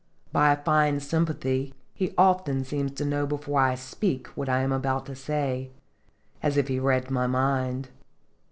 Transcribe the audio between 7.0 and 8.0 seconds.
my mind.